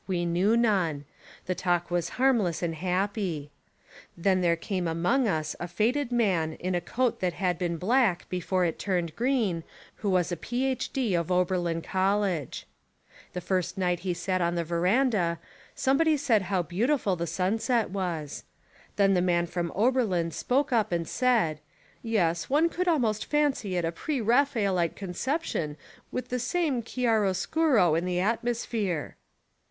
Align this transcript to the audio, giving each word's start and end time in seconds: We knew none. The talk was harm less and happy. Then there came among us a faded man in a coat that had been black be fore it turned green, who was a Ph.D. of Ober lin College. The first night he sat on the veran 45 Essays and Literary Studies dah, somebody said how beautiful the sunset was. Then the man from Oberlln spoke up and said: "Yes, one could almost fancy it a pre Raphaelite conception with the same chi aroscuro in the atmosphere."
We 0.07 0.25
knew 0.25 0.57
none. 0.57 1.05
The 1.45 1.53
talk 1.53 1.91
was 1.91 2.09
harm 2.17 2.39
less 2.39 2.63
and 2.63 2.73
happy. 2.73 3.51
Then 4.17 4.41
there 4.41 4.55
came 4.55 4.87
among 4.87 5.27
us 5.27 5.55
a 5.59 5.67
faded 5.67 6.11
man 6.11 6.53
in 6.53 6.73
a 6.73 6.81
coat 6.81 7.19
that 7.19 7.33
had 7.33 7.59
been 7.59 7.77
black 7.77 8.27
be 8.27 8.39
fore 8.39 8.65
it 8.65 8.79
turned 8.79 9.15
green, 9.15 9.63
who 9.97 10.09
was 10.09 10.31
a 10.31 10.35
Ph.D. 10.37 11.13
of 11.13 11.31
Ober 11.31 11.55
lin 11.55 11.83
College. 11.83 12.65
The 13.33 13.41
first 13.41 13.77
night 13.77 13.99
he 13.99 14.15
sat 14.15 14.41
on 14.41 14.55
the 14.55 14.63
veran 14.63 15.11
45 15.11 15.13
Essays 15.13 15.37
and 15.85 15.99
Literary 15.99 16.17
Studies 16.17 16.19
dah, 16.25 16.41
somebody 16.41 16.41
said 16.41 16.41
how 16.49 16.63
beautiful 16.63 17.15
the 17.15 17.27
sunset 17.27 17.91
was. 17.91 18.43
Then 18.95 19.13
the 19.13 19.21
man 19.21 19.45
from 19.45 19.69
Oberlln 19.75 20.33
spoke 20.33 20.73
up 20.73 20.91
and 20.91 21.07
said: 21.07 21.59
"Yes, 22.01 22.49
one 22.49 22.69
could 22.69 22.87
almost 22.87 23.25
fancy 23.27 23.75
it 23.75 23.85
a 23.85 23.91
pre 23.91 24.19
Raphaelite 24.19 24.95
conception 24.95 25.77
with 26.11 26.29
the 26.29 26.39
same 26.39 26.81
chi 26.81 27.03
aroscuro 27.03 27.93
in 27.95 28.05
the 28.05 28.19
atmosphere." 28.19 29.15